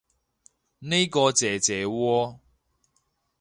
[0.79, 2.39] 呢個姐姐喎